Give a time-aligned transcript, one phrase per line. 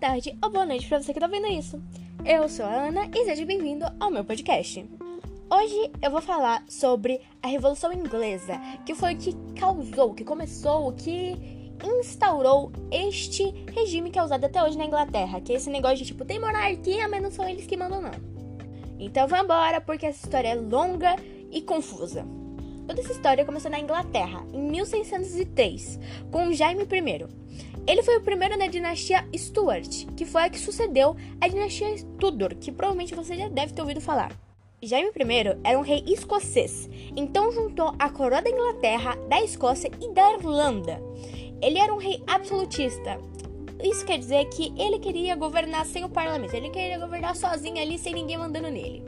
[0.00, 1.78] tarde ou boa noite para você que tá vendo isso.
[2.24, 4.82] Eu sou a Ana e seja bem-vindo ao meu podcast.
[5.50, 10.90] Hoje eu vou falar sobre a Revolução Inglesa, que foi o que causou, que começou,
[10.94, 11.36] que
[11.84, 13.44] instaurou este
[13.74, 16.40] regime que é usado até hoje na Inglaterra, que é esse negócio de tipo, tem
[16.40, 18.10] monarquia, mas não são eles que mandam não.
[18.98, 21.14] Então vambora, porque essa história é longa
[21.50, 22.24] e confusa.
[22.86, 27.50] Toda essa história começou na Inglaterra, em 1603, com Jaime I.
[27.90, 32.54] Ele foi o primeiro da dinastia Stuart, que foi a que sucedeu a dinastia Tudor,
[32.54, 34.30] que provavelmente você já deve ter ouvido falar.
[34.80, 40.08] Jaime I era um rei escocês, então juntou a coroa da Inglaterra, da Escócia e
[40.14, 41.02] da Irlanda.
[41.60, 43.18] Ele era um rei absolutista.
[43.82, 47.98] Isso quer dizer que ele queria governar sem o parlamento, ele queria governar sozinho ali,
[47.98, 49.02] sem ninguém mandando nele.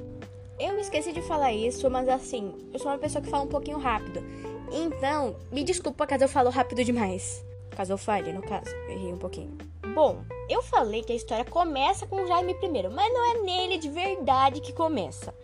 [0.58, 3.78] Eu esqueci de falar isso, mas assim, eu sou uma pessoa que fala um pouquinho
[3.78, 4.24] rápido.
[4.72, 7.44] Então, me desculpa caso eu falo rápido demais.
[7.76, 9.56] Caso eu falhe, no caso, errei um pouquinho.
[9.94, 13.88] Bom, eu falei que a história começa com Jaime I, mas não é nele de
[13.88, 15.34] verdade que começa.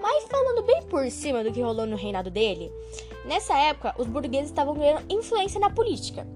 [0.00, 2.70] Mas falando bem por cima do que rolou no reinado dele,
[3.24, 6.26] nessa época os burgueses estavam ganhando influência na política.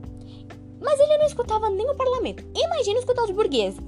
[0.80, 2.44] Mas ele não escutava nem o parlamento.
[2.54, 3.80] Imagina escutar os burgueses.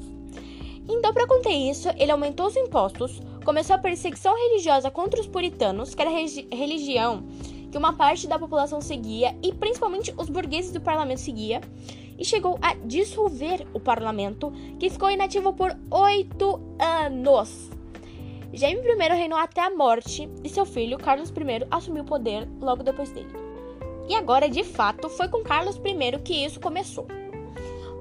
[0.89, 5.95] Então, para conter isso, ele aumentou os impostos, começou a perseguição religiosa contra os puritanos,
[5.95, 7.25] que era religião
[7.73, 11.63] que uma parte da população seguia e principalmente os burgueses do parlamento seguia,
[12.19, 17.71] e chegou a dissolver o parlamento, que ficou inativo por oito anos.
[18.53, 22.83] Jaime I reinou até a morte e seu filho, Carlos I, assumiu o poder logo
[22.83, 23.33] depois dele.
[24.07, 27.07] E agora, de fato, foi com Carlos I que isso começou.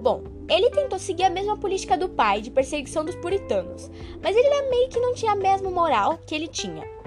[0.01, 3.89] Bom, ele tentou seguir a mesma política do pai de perseguição dos puritanos,
[4.21, 7.00] mas ele meio que não tinha a mesma moral que ele tinha.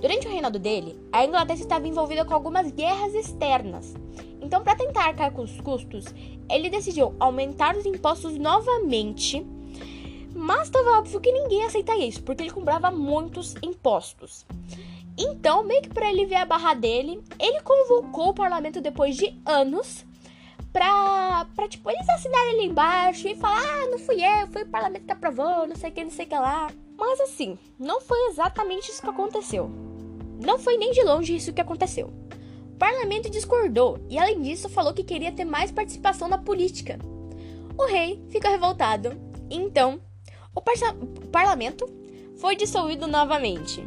[0.00, 3.94] Durante o reinado dele, a Inglaterra estava envolvida com algumas guerras externas.
[4.40, 6.04] Então, para tentar arcar com os custos,
[6.50, 9.44] ele decidiu aumentar os impostos novamente.
[10.34, 14.46] Mas estava óbvio que ninguém aceitaria isso, porque ele cobrava muitos impostos.
[15.18, 20.04] Então, meio que para aliviar a barra dele, ele convocou o parlamento depois de anos
[20.76, 24.68] pra, pra tipo, eles assinarem ali embaixo e falar, ah, não fui eu, foi o
[24.68, 26.70] parlamento que aprovou, não sei o que, não sei o que lá.
[26.98, 29.70] Mas assim, não foi exatamente isso que aconteceu.
[30.40, 32.12] Não foi nem de longe isso que aconteceu.
[32.72, 36.98] O parlamento discordou e, além disso, falou que queria ter mais participação na política.
[37.78, 39.16] O rei ficou revoltado.
[39.50, 40.00] Então,
[40.54, 41.86] o, o parlamento
[42.36, 43.86] foi dissolvido novamente.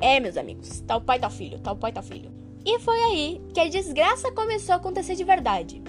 [0.00, 2.30] É, meus amigos, tal pai, tal filho, tal pai, tal filho.
[2.64, 5.82] E foi aí que a desgraça começou a acontecer de verdade.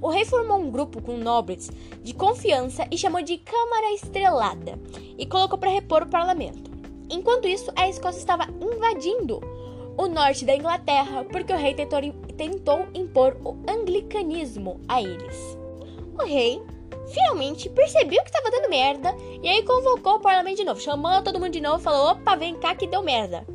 [0.00, 1.70] O rei formou um grupo com nobres
[2.02, 4.78] de confiança e chamou de Câmara Estrelada
[5.18, 6.73] e colocou para repor o parlamento.
[7.14, 9.40] Enquanto isso, a Escócia estava invadindo
[9.96, 12.00] o norte da Inglaterra porque o rei tentou,
[12.36, 15.56] tentou impor o anglicanismo a eles.
[16.20, 16.60] O rei
[17.06, 21.38] finalmente percebeu que estava dando merda e aí convocou o parlamento de novo, chamou todo
[21.38, 23.46] mundo de novo, falou: opa, vem cá que deu merda.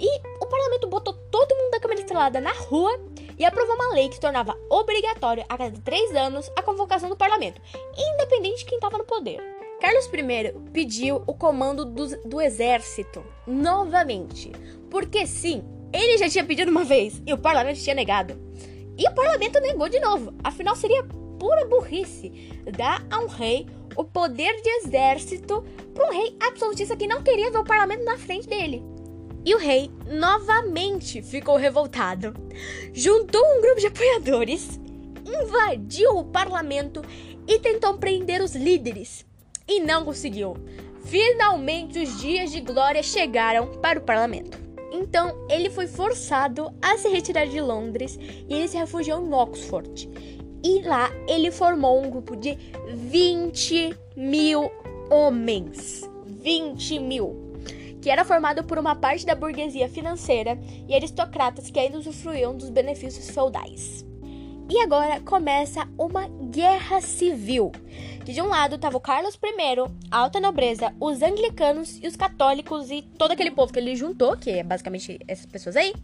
[0.00, 2.98] E o parlamento botou todo mundo da Câmara Estrelada na rua
[3.38, 7.60] e aprovou uma lei que tornava obrigatório a cada três anos a convocação do parlamento,
[7.94, 9.55] independente de quem estava no poder.
[9.80, 14.50] Carlos I pediu o comando do, do exército novamente,
[14.90, 18.40] porque sim, ele já tinha pedido uma vez e o parlamento tinha negado.
[18.98, 21.04] E o parlamento negou de novo, afinal seria
[21.38, 22.32] pura burrice
[22.76, 25.62] dar a um rei o poder de exército
[25.94, 28.82] para um rei absolutista que não queria ver o parlamento na frente dele.
[29.44, 32.34] E o rei novamente ficou revoltado.
[32.92, 34.80] Juntou um grupo de apoiadores,
[35.24, 37.02] invadiu o parlamento
[37.46, 39.24] e tentou prender os líderes.
[39.68, 40.56] E não conseguiu.
[41.04, 44.58] Finalmente os dias de glória chegaram para o parlamento.
[44.92, 48.18] Então ele foi forçado a se retirar de Londres
[48.48, 50.08] e ele se refugiou em Oxford.
[50.64, 52.56] E lá ele formou um grupo de
[52.88, 54.70] 20 mil
[55.10, 56.08] homens.
[56.24, 57.46] 20 mil
[58.06, 60.56] que era formado por uma parte da burguesia financeira
[60.86, 64.06] e aristocratas que ainda usufruíam dos benefícios feudais.
[64.70, 67.72] E agora começa uma guerra civil.
[68.26, 72.16] Que de um lado estava o Carlos I, a alta nobreza, os anglicanos e os
[72.16, 75.94] católicos e todo aquele povo que ele juntou, que é basicamente essas pessoas aí.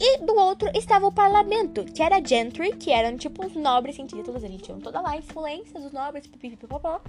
[0.00, 4.06] E do outro estava o parlamento, que era gentry, que eram tipo os nobres sem
[4.06, 7.02] títulos, eles tinham toda lá a influência dos nobres, pipipipopó,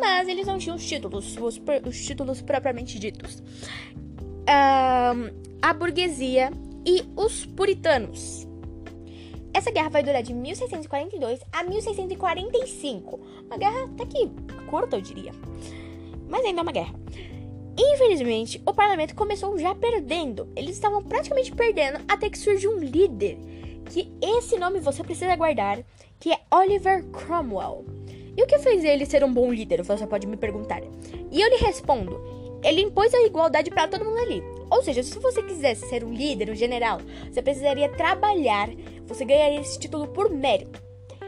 [0.00, 3.42] mas eles não tinham os títulos, os, os títulos propriamente ditos.
[4.48, 6.50] Um, a burguesia
[6.86, 8.48] e os puritanos.
[9.54, 13.20] Essa guerra vai durar de 1642 a 1645.
[13.46, 14.28] Uma guerra até que
[14.68, 15.30] curta, eu diria.
[16.28, 16.92] Mas ainda é uma guerra.
[17.78, 20.48] Infelizmente, o parlamento começou já perdendo.
[20.56, 23.38] Eles estavam praticamente perdendo até que surgiu um líder,
[23.86, 25.84] que esse nome você precisa guardar,
[26.18, 27.84] que é Oliver Cromwell.
[28.36, 29.82] E o que fez ele ser um bom líder?
[29.82, 30.82] Você pode me perguntar.
[31.30, 32.33] E eu lhe respondo:
[32.64, 34.42] ele impôs a igualdade para todo mundo ali.
[34.70, 36.98] Ou seja, se você quisesse ser um líder, um general,
[37.30, 38.70] você precisaria trabalhar,
[39.06, 40.82] você ganharia esse título por mérito.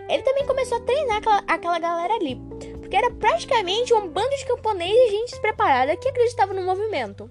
[0.09, 2.41] Ele também começou a treinar aquela, aquela galera ali,
[2.81, 7.31] porque era praticamente um bando de camponeses e gente despreparada que acreditava no movimento.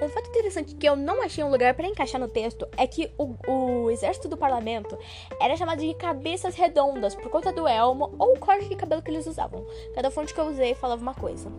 [0.00, 3.10] Um fato interessante que eu não achei um lugar para encaixar no texto é que
[3.18, 4.96] o, o, exército do parlamento
[5.40, 9.10] era chamado de cabeças redondas por conta do elmo ou o corte de cabelo que
[9.10, 9.66] eles usavam.
[9.94, 11.50] Cada fonte que eu usei falava uma coisa.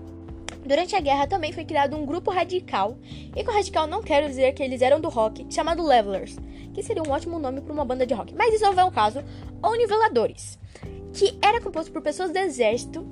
[0.65, 2.97] Durante a guerra também foi criado um grupo radical,
[3.35, 6.38] e com radical não quero dizer que eles eram do rock, chamado Levelers,
[6.73, 8.91] que seria um ótimo nome para uma banda de rock, mas isso não é o
[8.91, 9.23] caso,
[9.61, 10.59] ou Niveladores,
[11.13, 13.06] que era composto por pessoas do exército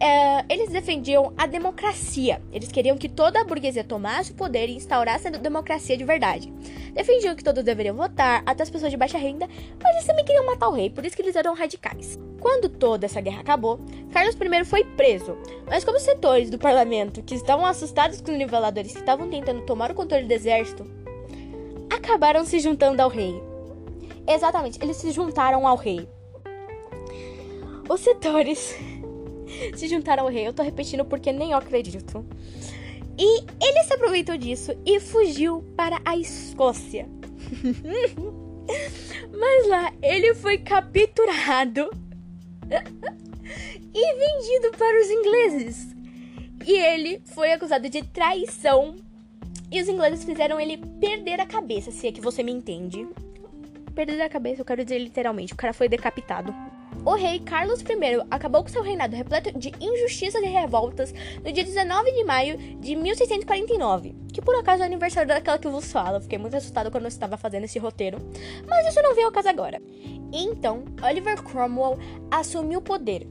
[0.00, 2.40] é, eles defendiam a democracia.
[2.52, 6.52] Eles queriam que toda a burguesia tomasse o poder e instaurasse a democracia de verdade.
[6.94, 9.48] Defendiam que todos deveriam votar, até as pessoas de baixa renda,
[9.82, 12.18] mas eles também queriam matar o rei, por isso que eles eram radicais.
[12.40, 13.80] Quando toda essa guerra acabou,
[14.12, 15.36] Carlos I foi preso,
[15.66, 19.90] mas como setores do parlamento que estavam assustados com os niveladores que estavam tentando tomar
[19.90, 20.86] o controle do exército,
[21.90, 23.42] acabaram se juntando ao rei.
[24.26, 26.08] Exatamente, eles se juntaram ao rei.
[27.88, 28.76] Os setores
[29.74, 30.46] se juntaram ao rei.
[30.46, 32.24] Eu tô repetindo porque nem eu acredito.
[33.18, 37.08] E ele se aproveitou disso e fugiu para a Escócia.
[39.32, 41.90] Mas lá ele foi capturado
[43.94, 45.96] e vendido para os ingleses.
[46.66, 48.96] E ele foi acusado de traição.
[49.70, 53.06] E os ingleses fizeram ele perder a cabeça, se é que você me entende.
[53.94, 55.52] Perder a cabeça, eu quero dizer literalmente.
[55.52, 56.54] O cara foi decapitado.
[57.04, 57.86] O rei Carlos I
[58.30, 61.14] acabou com seu reinado repleto de injustiças e revoltas
[61.44, 65.68] no dia 19 de maio de 1649, que por acaso é o aniversário daquela que
[65.68, 66.20] vos falo.
[66.20, 68.18] Fiquei muito assustado quando eu estava fazendo esse roteiro,
[68.68, 69.80] mas isso não veio ao caso agora.
[70.32, 71.98] Então, Oliver Cromwell
[72.30, 73.26] assumiu o poder,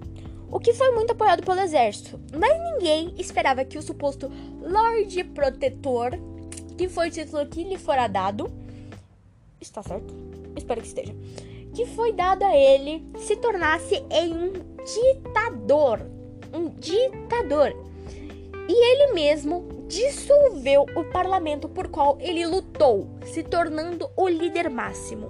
[0.49, 4.31] o que foi muito apoiado pelo exército, mas ninguém esperava que o suposto
[4.61, 6.11] Lorde Protetor,
[6.77, 8.51] que foi o título que lhe fora dado,
[9.61, 10.15] está certo?
[10.55, 11.13] Espero que esteja
[11.77, 14.51] que foi dado a ele se tornasse em um
[14.83, 16.01] ditador.
[16.51, 17.71] Um ditador.
[18.67, 25.29] E ele mesmo dissolveu o parlamento por qual ele lutou, se tornando o líder máximo.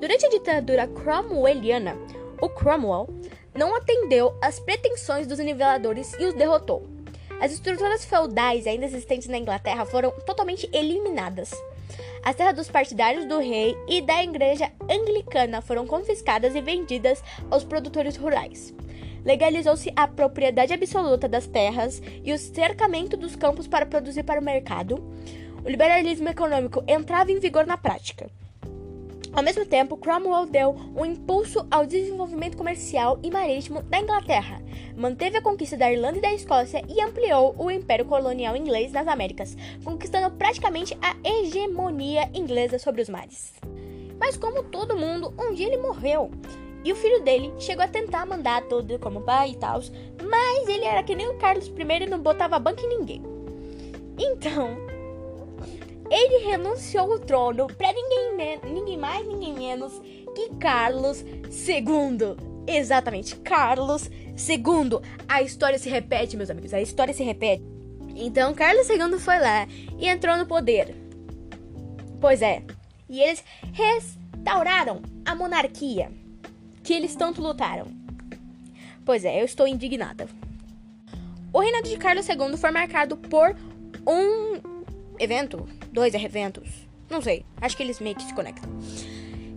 [0.00, 1.96] Durante a ditadura cromwelliana,
[2.42, 3.08] o Cromwell
[3.54, 6.82] não atendeu às pretensões dos niveladores e os derrotou.
[7.40, 11.52] As estruturas feudais ainda existentes na Inglaterra foram totalmente eliminadas.
[12.24, 17.64] As terras dos partidários do rei e da igreja anglicana foram confiscadas e vendidas aos
[17.64, 18.74] produtores rurais.
[19.22, 24.44] Legalizou-se a propriedade absoluta das terras e o cercamento dos campos para produzir para o
[24.44, 25.04] mercado.
[25.62, 28.30] O liberalismo econômico entrava em vigor na prática.
[29.34, 34.62] Ao mesmo tempo, Cromwell deu um impulso ao desenvolvimento comercial e marítimo da Inglaterra,
[34.96, 39.08] manteve a conquista da Irlanda e da Escócia e ampliou o império colonial inglês nas
[39.08, 43.52] Américas, conquistando praticamente a hegemonia inglesa sobre os mares.
[44.20, 46.30] Mas como todo mundo, um dia ele morreu.
[46.84, 49.80] E o filho dele chegou a tentar mandar tudo como pai e tal,
[50.22, 53.22] mas ele era que nem o Carlos I e não botava banco em ninguém.
[54.16, 54.76] Então,
[56.10, 57.92] ele renunciou ao trono para
[58.36, 60.00] ninguém, mais, ninguém menos
[60.34, 62.36] que Carlos II.
[62.66, 65.00] Exatamente, Carlos II.
[65.28, 67.64] A história se repete, meus amigos, a história se repete.
[68.16, 69.66] Então, Carlos II foi lá
[69.98, 70.94] e entrou no poder.
[72.20, 72.62] Pois é,
[73.08, 76.10] e eles restauraram a monarquia
[76.82, 77.86] que eles tanto lutaram.
[79.04, 80.28] Pois é, eu estou indignada.
[81.52, 83.54] O reinado de Carlos II foi marcado por
[84.06, 84.60] um
[85.18, 88.70] evento, dois eventos, não sei, acho que eles meio que se conectam.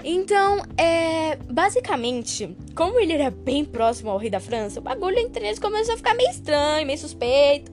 [0.04, 1.36] Então, é.
[1.50, 5.96] Basicamente, como ele era bem próximo ao rei da França, o bagulho entre eles começou
[5.96, 7.72] a ficar meio estranho, meio suspeito.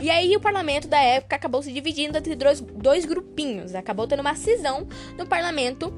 [0.00, 3.74] E aí o parlamento da época acabou se dividindo entre dois, dois grupinhos.
[3.74, 5.92] Acabou tendo uma cisão no parlamento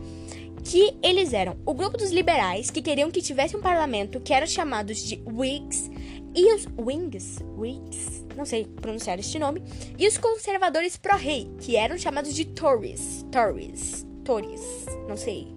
[0.65, 4.47] que eles eram o grupo dos liberais, que queriam que tivesse um parlamento que eram
[4.47, 5.91] chamados de Whigs,
[6.35, 9.63] e os Wings, Whigs, não sei pronunciar este nome,
[9.99, 15.49] e os conservadores pró-rei, que eram chamados de Tories, Tories, Tories, não sei.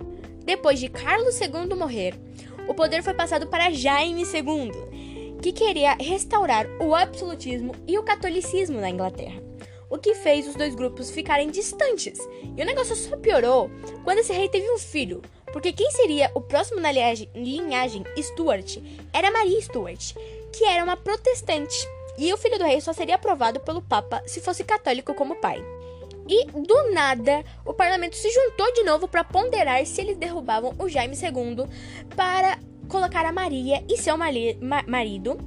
[0.46, 2.16] Depois de Carlos II morrer,
[2.68, 4.72] o poder foi passado para Jaime II,
[5.42, 9.42] que queria restaurar o absolutismo e o catolicismo na Inglaterra,
[9.90, 12.20] o que fez os dois grupos ficarem distantes.
[12.56, 13.70] E o negócio só piorou
[14.04, 18.78] quando esse rei teve um filho, porque quem seria o próximo na linhagem Stuart
[19.12, 20.16] era Maria Stuart,
[20.52, 24.42] que era uma protestante, e o filho do rei só seria aprovado pelo Papa se
[24.42, 25.64] fosse católico como pai.
[26.28, 30.88] E do nada, o parlamento se juntou de novo para ponderar se eles derrubavam o
[30.88, 31.66] Jaime II
[32.16, 35.38] para colocar a Maria e seu mari ma marido,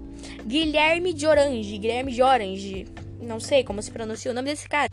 [0.47, 1.79] Guilherme de Orange.
[1.79, 2.87] Guilherme de Orange.
[3.21, 4.91] Não sei como se pronuncia o nome desse cara.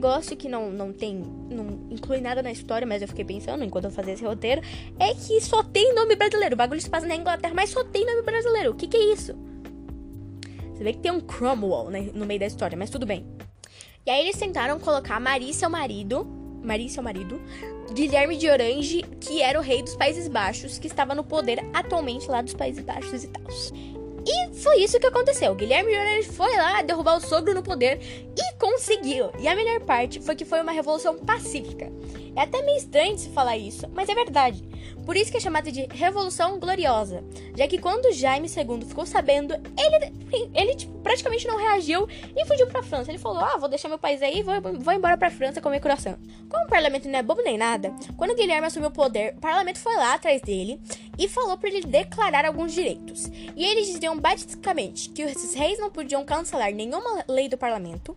[0.00, 1.14] Negócio que não, não tem.
[1.14, 4.62] não inclui nada na história, mas eu fiquei pensando enquanto eu fazia esse roteiro,
[4.98, 6.54] é que só tem nome brasileiro.
[6.54, 8.70] O bagulho se passa na Inglaterra, mas só tem nome brasileiro.
[8.70, 9.34] O que, que é isso?
[10.72, 13.26] Você vê que tem um Cromwell né, no meio da história, mas tudo bem.
[14.06, 16.24] E aí eles tentaram colocar Maria e seu marido,
[16.64, 17.38] Maria e seu marido,
[17.92, 22.26] Guilherme de Orange, que era o rei dos Países Baixos, que estava no poder atualmente
[22.26, 23.42] lá dos Países Baixos e tal.
[24.26, 25.54] E foi isso que aconteceu.
[25.54, 28.00] Guilherme Orange foi lá derrubar o sogro no poder
[28.36, 29.30] e conseguiu.
[29.38, 31.90] E a melhor parte foi que foi uma revolução pacífica.
[32.36, 34.64] É até meio estranho de se falar isso, mas é verdade.
[35.04, 37.24] Por isso que é chamada de Revolução Gloriosa,
[37.56, 42.06] já que quando Jaime II ficou sabendo, ele, ele tipo, praticamente não reagiu
[42.36, 43.10] e fugiu pra França.
[43.10, 45.80] Ele falou: Ah, vou deixar meu país aí e vou, vou embora pra França comer
[45.80, 46.16] coração.
[46.48, 49.78] Como o parlamento não é bobo nem nada, quando Guilherme assumiu o poder, o parlamento
[49.78, 50.80] foi lá atrás dele
[51.18, 53.30] e falou para ele declarar alguns direitos.
[53.56, 58.16] E eles diziam basicamente que os reis não podiam cancelar nenhuma lei do parlamento,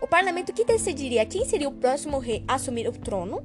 [0.00, 3.44] o parlamento que decidiria quem seria o próximo rei a assumir o trono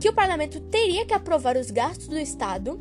[0.00, 2.80] que o parlamento teria que aprovar os gastos do Estado,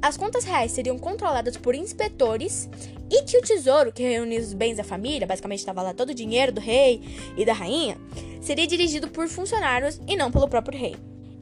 [0.00, 2.68] as contas reais seriam controladas por inspetores
[3.10, 6.14] e que o tesouro, que reunia os bens da família, basicamente estava lá todo o
[6.14, 7.02] dinheiro do rei
[7.36, 7.96] e da rainha,
[8.40, 10.96] seria dirigido por funcionários e não pelo próprio rei.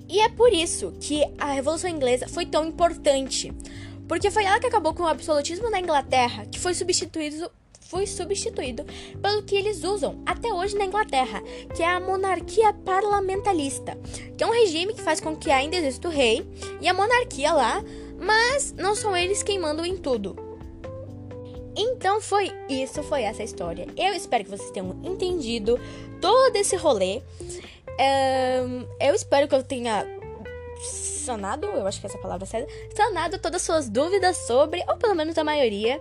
[0.09, 3.53] E é por isso que a Revolução Inglesa foi tão importante,
[4.07, 7.51] porque foi ela que acabou com o absolutismo na Inglaterra, que foi substituído
[7.89, 8.85] foi substituído
[9.21, 11.43] pelo que eles usam até hoje na Inglaterra,
[11.75, 13.99] que é a monarquia parlamentarista,
[14.37, 16.47] que é um regime que faz com que ainda exista o rei
[16.81, 17.83] e a monarquia lá,
[18.19, 20.37] mas não são eles quem mandam em tudo.
[21.77, 23.87] Então foi isso, foi essa história.
[23.97, 25.79] Eu espero que vocês tenham entendido
[26.21, 27.21] todo esse rolê.
[27.99, 30.07] Um, eu espero que eu tenha
[30.83, 34.97] sanado, eu acho que essa palavra é certa, sanado todas as suas dúvidas sobre, ou
[34.97, 36.01] pelo menos a maioria.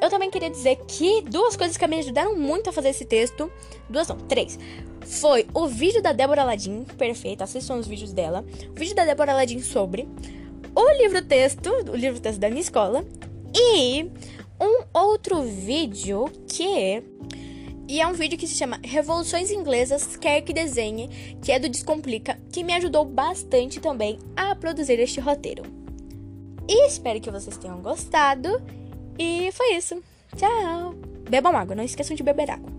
[0.00, 3.50] Eu também queria dizer que duas coisas que me ajudaram muito a fazer esse texto,
[3.88, 4.58] duas não, três,
[5.00, 9.32] foi o vídeo da Débora Ladin, perfeito, assistam os vídeos dela, o vídeo da Débora
[9.32, 10.08] Ladin sobre
[10.74, 13.04] o livro-texto, o livro-texto da minha escola,
[13.54, 14.10] e
[14.60, 17.02] um outro vídeo que
[17.86, 21.68] e é um vídeo que se chama Revoluções Inglesas Quer que Desenhe, que é do
[21.68, 25.64] Descomplica, que me ajudou bastante também a produzir este roteiro.
[26.66, 28.48] E espero que vocês tenham gostado.
[29.18, 30.02] E foi isso.
[30.36, 30.94] Tchau!
[31.28, 32.73] Bebam água, não esqueçam de beber água.